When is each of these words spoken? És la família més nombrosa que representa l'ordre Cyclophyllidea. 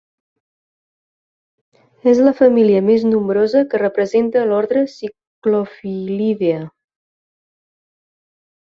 És 2.13 2.21
la 2.29 2.33
família 2.41 2.81
més 2.87 3.05
nombrosa 3.11 3.63
que 3.75 3.83
representa 3.85 4.47
l'ordre 4.49 4.85
Cyclophyllidea. 4.97 6.69